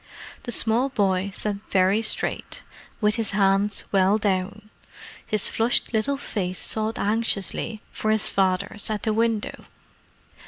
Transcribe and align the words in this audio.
The 0.45 0.51
small 0.51 0.89
boy 0.89 1.29
sat 1.35 1.57
very 1.69 2.01
straight, 2.01 2.63
with 3.01 3.17
his 3.17 3.31
hands 3.37 3.83
well 3.91 4.17
down. 4.17 4.71
His 5.23 5.47
flushed 5.47 5.93
little 5.93 6.17
face 6.17 6.57
sought 6.57 6.97
anxiously 6.97 7.83
for 7.91 8.09
his 8.09 8.27
father's 8.31 8.89
at 8.89 9.03
the 9.03 9.13
window. 9.13 9.65